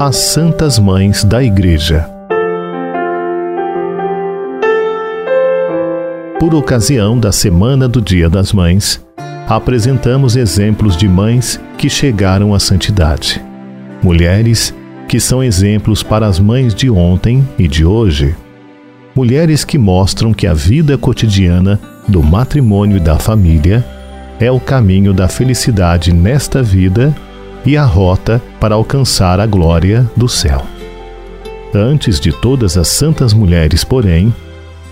As 0.00 0.16
Santas 0.16 0.78
Mães 0.78 1.24
da 1.24 1.42
Igreja. 1.42 2.06
Por 6.38 6.54
ocasião 6.54 7.18
da 7.18 7.32
Semana 7.32 7.88
do 7.88 8.02
Dia 8.02 8.28
das 8.28 8.52
Mães, 8.52 9.02
apresentamos 9.48 10.36
exemplos 10.36 10.94
de 10.94 11.08
mães 11.08 11.58
que 11.78 11.88
chegaram 11.88 12.52
à 12.52 12.60
santidade. 12.60 13.42
Mulheres 14.02 14.74
que 15.08 15.18
são 15.18 15.42
exemplos 15.42 16.02
para 16.02 16.26
as 16.26 16.38
mães 16.38 16.74
de 16.74 16.90
ontem 16.90 17.48
e 17.58 17.66
de 17.66 17.84
hoje. 17.84 18.36
Mulheres 19.14 19.64
que 19.64 19.78
mostram 19.78 20.34
que 20.34 20.46
a 20.46 20.52
vida 20.52 20.98
cotidiana 20.98 21.80
do 22.06 22.22
matrimônio 22.22 22.98
e 22.98 23.00
da 23.00 23.18
família 23.18 23.82
é 24.44 24.50
o 24.50 24.60
caminho 24.60 25.14
da 25.14 25.26
felicidade 25.26 26.12
nesta 26.12 26.62
vida 26.62 27.16
e 27.64 27.78
a 27.78 27.84
rota 27.84 28.42
para 28.60 28.74
alcançar 28.74 29.40
a 29.40 29.46
glória 29.46 30.08
do 30.14 30.28
céu. 30.28 30.66
Antes 31.74 32.20
de 32.20 32.30
todas 32.30 32.76
as 32.76 32.88
santas 32.88 33.32
mulheres, 33.32 33.84
porém, 33.84 34.34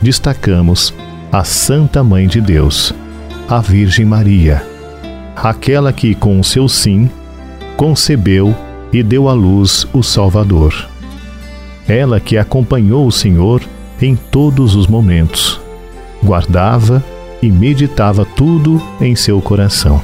destacamos 0.00 0.94
a 1.30 1.44
Santa 1.44 2.02
Mãe 2.02 2.26
de 2.26 2.40
Deus, 2.40 2.94
a 3.46 3.60
Virgem 3.60 4.06
Maria, 4.06 4.66
aquela 5.36 5.92
que, 5.92 6.14
com 6.14 6.40
o 6.40 6.44
seu 6.44 6.66
sim, 6.66 7.10
concebeu 7.76 8.56
e 8.90 9.02
deu 9.02 9.28
à 9.28 9.34
luz 9.34 9.86
o 9.92 10.02
Salvador. 10.02 10.88
Ela 11.86 12.18
que 12.18 12.38
acompanhou 12.38 13.06
o 13.06 13.12
Senhor 13.12 13.60
em 14.00 14.16
todos 14.16 14.74
os 14.74 14.86
momentos, 14.86 15.60
guardava 16.22 17.04
e 17.44 17.50
meditava 17.50 18.24
tudo 18.24 18.80
em 19.00 19.14
seu 19.14 19.40
coração. 19.42 20.00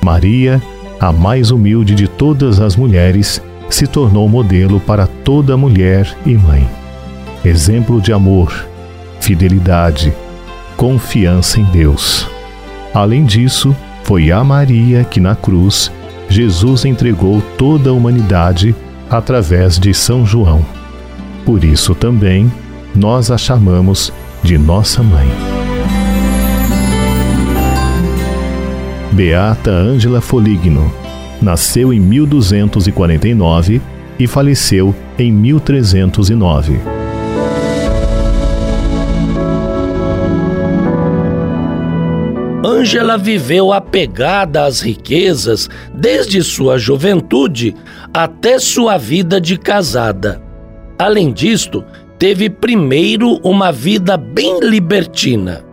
Maria, 0.00 0.62
a 1.00 1.10
mais 1.10 1.50
humilde 1.50 1.96
de 1.96 2.06
todas 2.06 2.60
as 2.60 2.76
mulheres, 2.76 3.42
se 3.68 3.88
tornou 3.88 4.28
modelo 4.28 4.78
para 4.78 5.06
toda 5.06 5.56
mulher 5.56 6.16
e 6.24 6.36
mãe. 6.36 6.68
Exemplo 7.44 8.00
de 8.00 8.12
amor, 8.12 8.68
fidelidade, 9.20 10.14
confiança 10.76 11.58
em 11.58 11.64
Deus. 11.64 12.28
Além 12.94 13.24
disso, 13.24 13.74
foi 14.04 14.30
a 14.30 14.44
Maria 14.44 15.02
que 15.02 15.18
na 15.18 15.34
cruz 15.34 15.90
Jesus 16.28 16.84
entregou 16.84 17.42
toda 17.58 17.90
a 17.90 17.92
humanidade 17.92 18.76
através 19.10 19.76
de 19.76 19.92
São 19.92 20.24
João. 20.24 20.64
Por 21.44 21.64
isso 21.64 21.94
também 21.94 22.50
nós 22.94 23.30
a 23.30 23.36
chamamos 23.36 24.12
de 24.42 24.56
nossa 24.56 25.02
mãe. 25.02 25.53
Beata 29.14 29.70
Ângela 29.70 30.20
Foligno 30.20 30.92
nasceu 31.40 31.92
em 31.92 32.00
1249 32.00 33.80
e 34.18 34.26
faleceu 34.26 34.92
em 35.16 35.30
1309. 35.30 36.80
Ângela 42.66 43.16
viveu 43.16 43.72
apegada 43.72 44.64
às 44.64 44.80
riquezas 44.80 45.70
desde 45.94 46.42
sua 46.42 46.76
juventude 46.76 47.72
até 48.12 48.58
sua 48.58 48.96
vida 48.96 49.40
de 49.40 49.56
casada. 49.56 50.42
Além 50.98 51.32
disto, 51.32 51.84
teve 52.18 52.50
primeiro 52.50 53.38
uma 53.44 53.70
vida 53.70 54.16
bem 54.16 54.58
libertina. 54.58 55.64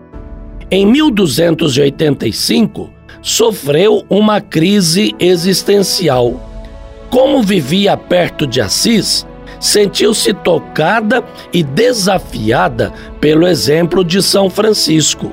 Em 0.70 0.86
1285, 0.86 3.01
sofreu 3.22 4.04
uma 4.10 4.42
crise 4.42 5.16
existencial. 5.20 6.40
Como 7.10 7.44
vivia 7.44 7.96
perto 7.96 8.48
de 8.48 8.62
Assis, 8.62 9.26
sentiu-se 9.60 10.34
tocada 10.34 11.24
e 11.54 11.62
desafiada 11.62 12.92
pelo 13.20 13.48
exemplo 13.48 14.04
de 14.04 14.22
São 14.22 14.50
Francisco. 14.50 15.32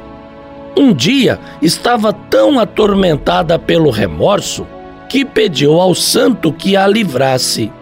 Um 0.76 0.92
dia 0.92 1.40
estava 1.62 2.12
tão 2.12 2.58
atormentada 2.58 3.58
pelo 3.58 3.90
remorso 3.90 4.66
que 5.08 5.24
pediu 5.24 5.80
ao 5.80 5.94
santo 5.94 6.52
que 6.52 6.76
a 6.76 6.86
livrasse. 6.86 7.72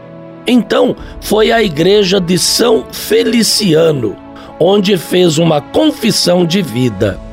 Então 0.46 0.94
foi 1.20 1.50
à 1.50 1.62
igreja 1.62 2.20
de 2.20 2.38
São 2.38 2.86
Feliciano, 2.92 4.16
onde 4.60 4.96
fez 4.96 5.36
uma 5.38 5.60
confissão 5.60 6.46
de 6.46 6.62
vida. 6.62 7.25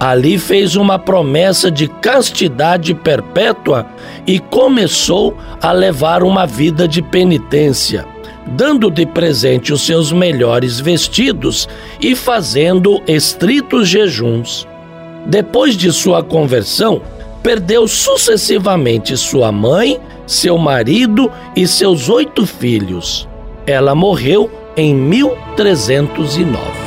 Ali 0.00 0.38
fez 0.38 0.76
uma 0.76 0.98
promessa 0.98 1.70
de 1.70 1.86
castidade 1.86 2.94
perpétua 2.94 3.86
e 4.26 4.38
começou 4.38 5.36
a 5.60 5.72
levar 5.72 6.22
uma 6.22 6.46
vida 6.46 6.88
de 6.88 7.02
penitência, 7.02 8.06
dando 8.46 8.90
de 8.90 9.04
presente 9.04 9.74
os 9.74 9.82
seus 9.82 10.10
melhores 10.10 10.80
vestidos 10.80 11.68
e 12.00 12.16
fazendo 12.16 13.02
estritos 13.06 13.88
jejuns. 13.88 14.66
Depois 15.26 15.76
de 15.76 15.92
sua 15.92 16.22
conversão, 16.22 17.02
perdeu 17.42 17.86
sucessivamente 17.86 19.14
sua 19.18 19.52
mãe, 19.52 20.00
seu 20.26 20.56
marido 20.56 21.30
e 21.54 21.66
seus 21.66 22.08
oito 22.08 22.46
filhos. 22.46 23.28
Ela 23.66 23.94
morreu 23.94 24.50
em 24.78 24.94
1309. 24.94 26.79